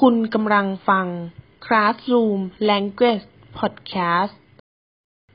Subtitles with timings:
[0.00, 1.06] คุณกำลังฟัง
[1.64, 3.26] Classroom Language
[3.58, 4.34] Podcast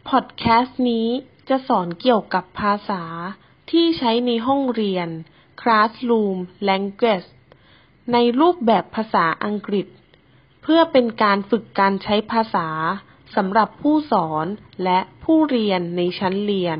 [0.09, 1.07] พอดแคสต์นี้
[1.49, 3.03] จะสอนเกี่ยวกับภาษา
[3.71, 5.07] ที่ใช้ในห้องเรียน
[5.61, 6.37] Classroom
[6.69, 7.27] Language
[8.13, 9.87] ในรูปแบบภาษาอังกฤษ
[10.61, 12.69] เพื่อเป็นการฝึกการใช้ภาษา
[13.35, 14.45] สำหรับผู้สอน
[14.83, 16.79] และผู้เรียนในชั้นเรียน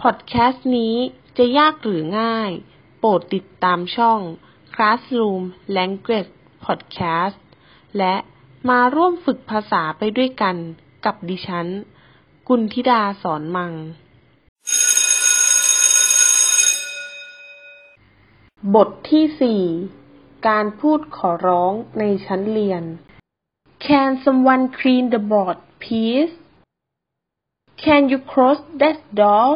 [0.00, 0.96] พอดแคสต์นี้
[1.38, 2.50] จะยากหรือง่าย
[2.98, 4.20] โปรดติดตามช่อง
[4.74, 5.42] Classroom
[5.78, 6.30] Language
[6.64, 7.38] Podcast
[7.98, 8.14] และ
[8.68, 10.56] มาร่วมฝึกภาษาไปด้วยกัน
[11.04, 11.66] กับดิฉัน
[12.48, 13.72] กุลธิดาสอนมัง
[18.74, 19.62] บทที่สี่
[20.48, 22.84] การพูดขอร้องในชั้นเรียน
[23.86, 26.32] Can someone clean the board please
[27.84, 29.48] Can you close that door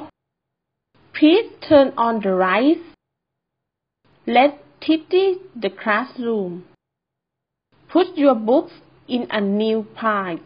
[1.15, 2.87] Please turn on the lights
[4.35, 5.27] Let's tidy
[5.63, 6.53] the classroom
[7.93, 8.73] Put your books
[9.09, 10.39] in a new pile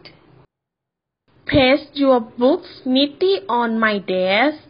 [1.47, 4.63] Place your books neatly on my desk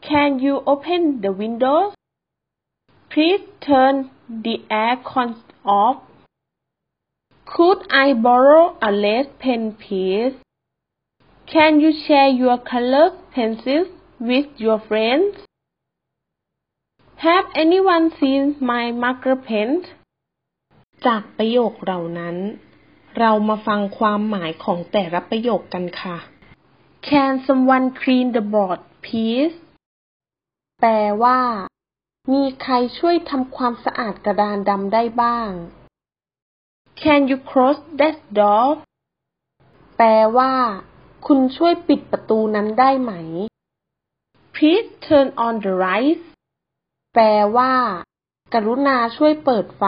[0.00, 1.94] Can you open the windows
[3.10, 6.02] Please turn the air con off.
[7.44, 10.34] Could I borrow a lead pen, please?
[11.46, 15.36] Can you share your colored pencils with your friends?
[17.16, 19.84] Have anyone seen my marker pen?
[21.06, 22.36] จากประโยคเหล่านั้น
[23.18, 26.18] เรามาฟังความหมายของแต่ละประโยคกันค่ะ
[27.08, 29.56] Can someone clean the board, please?
[30.80, 30.92] แปล
[31.22, 31.40] ว่า
[32.32, 35.50] มีใครช่วยทำความสะอาดกระดานดำได้บ้าง
[37.00, 38.66] Can you close that door
[39.96, 40.54] แปลว่า
[41.26, 43.12] คุณช่วยปิดประตูนั้นได้ไหม
[44.54, 46.26] Please turn on the lights
[47.14, 47.26] แปล
[47.56, 47.72] ว่า
[48.54, 49.84] กรุณาช่วยเปิดไฟ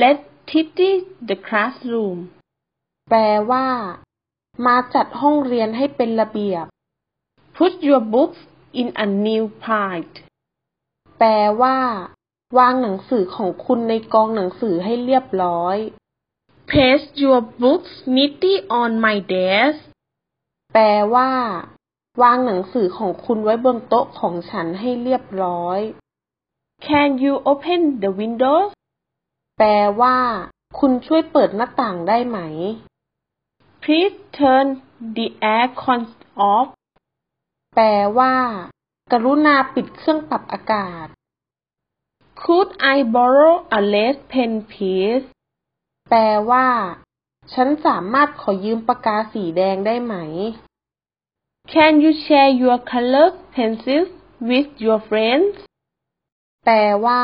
[0.00, 0.92] Let's tidy
[1.28, 2.18] the classroom
[3.10, 3.66] แปลว่า
[4.66, 6.64] มาจัดห้องเรียนให้เป็นระเบียบ
[7.56, 8.40] Put your books
[8.80, 10.14] in a new pile
[11.18, 11.30] แปล
[11.62, 11.78] ว่า
[12.58, 15.76] วางหนังสือของคุณในกองหนังสือให้เรียบร้อย
[16.70, 19.78] Place your books neatly on my desk
[20.72, 21.30] แปลว่า
[22.22, 25.80] วางหนังสือของคุณไว้บนโต๊ะของฉันให้เรียบร้อย
[26.86, 28.70] Can you open the windows
[29.58, 30.18] แปลว่า
[30.78, 32.38] คุณช่วยเปิดหน้าต่างได้ไหม
[33.82, 34.66] Please turn
[35.16, 36.00] the air con
[36.52, 36.68] off
[37.74, 38.34] แปลว่า
[39.12, 41.06] กรุณาปิดเครื่องปรับอากาศ
[42.40, 45.26] Could I borrow a lead pen please
[46.10, 46.68] แปลว่า
[47.52, 50.14] ฉันสามารถขอยืมปากกาสีแดงได้ไหม
[51.72, 54.10] Can you share your colored pencils
[54.48, 55.54] with your friends
[56.64, 57.22] แปลว่า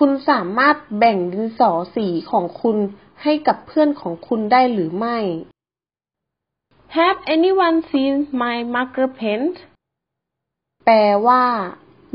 [0.00, 2.76] คุณสามารถแบ่งดินสอสีของคุณ
[3.22, 5.18] ให้กับเพื่อนของคุณได้หรือไม่
[6.96, 9.42] Have anyone seen my marker pen
[10.84, 11.44] แปลว่า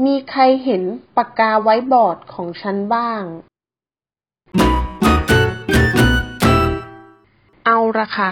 [0.05, 0.83] มีใครเห็น
[1.17, 3.23] ปากกาไว้บอร์ดของฉันบ้าง
[7.65, 8.31] เอาละค่ะ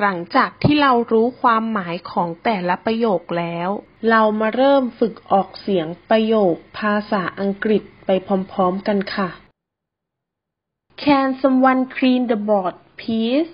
[0.00, 3.68] หลังจากที่เรารู้ความหมายของแต่ละประโยคแล้ว
[4.10, 9.28] เรามาเริ่มฝึกออกเสียงประโยคภาษาอังกฤษไปพร้อมๆกันค่ะ
[11.02, 13.50] Can someone clean the board please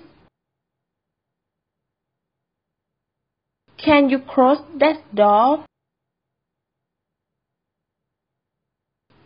[3.83, 5.47] Can you close that door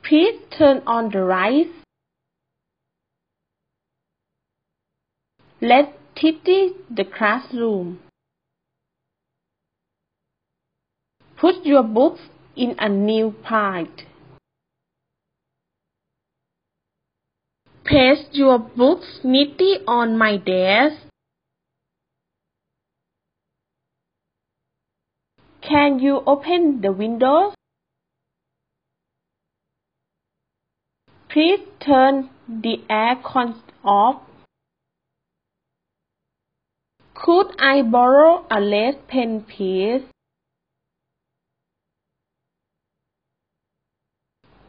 [0.07, 1.71] Please turn on the lights.
[5.59, 7.99] Let's tidy the classroom.
[11.37, 12.21] Put your books
[12.55, 13.87] in a new pile.
[17.85, 21.01] Place your books neatly on my desk.
[25.61, 27.53] Can you open the windows?
[31.29, 34.21] Please turn the air con off.
[37.14, 40.02] Could I borrow a lead pen, please?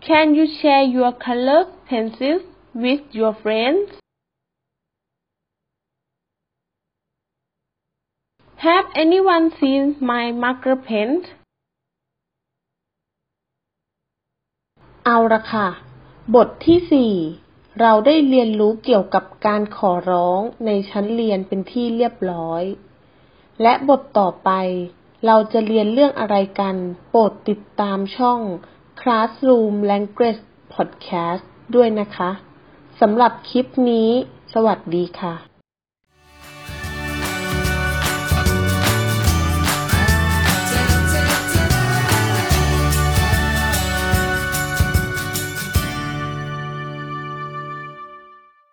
[0.02, 2.42] Can you share your colored pencils
[2.74, 3.92] with your friends?
[8.56, 11.10] Have anyone seen my marker pen?
[15.06, 15.68] เอาละค่ะ
[16.36, 17.12] บทที่สี่
[17.81, 22.62] เราได้เรียนรู้เกี่ยวกับการขอร้องในชั้นเรียนเป็นที่เรียบร้อย
[23.62, 24.50] และบทต่อไป
[25.26, 26.76] เราจะเรียนเรื่องอะไรกัน
[27.11, 28.40] โปรดติดตามช่อง
[29.00, 30.40] Classroom Language
[30.75, 31.44] Podcast
[31.75, 32.31] ด้วยนะคะ
[33.00, 34.11] สำหรับคลิปนี้
[34.55, 35.56] สวัสดีค่ะ